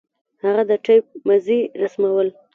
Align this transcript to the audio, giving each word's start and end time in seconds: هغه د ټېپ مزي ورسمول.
هغه 0.43 0.63
د 0.69 0.71
ټېپ 0.85 1.05
مزي 1.27 1.59
ورسمول. 1.75 2.27